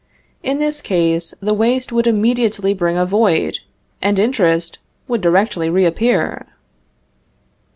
In 0.41 0.57
this 0.57 0.81
case, 0.81 1.35
the 1.41 1.53
waste 1.53 1.91
would 1.91 2.07
immediately 2.07 2.73
bring 2.73 2.97
a 2.97 3.05
void, 3.05 3.59
and 4.01 4.17
interest 4.17 4.79
would 5.07 5.21
directly 5.21 5.69
reappear. 5.69 6.47